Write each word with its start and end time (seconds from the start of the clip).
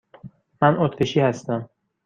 من 0.61 0.77
اتریشی 0.77 1.19
هستم. 1.19 1.69